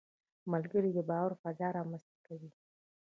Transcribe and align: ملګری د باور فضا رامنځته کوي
ملګری 0.51 0.91
د 0.93 0.99
باور 1.09 1.31
فضا 1.41 1.67
رامنځته 1.77 2.17
کوي 2.27 2.49